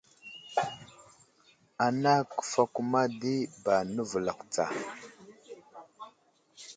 Ana 1.85 2.13
kəfakuma 2.31 3.01
di 3.19 3.35
ba 3.63 3.75
nəvəlakw 3.93 4.41
tsa. 4.53 4.65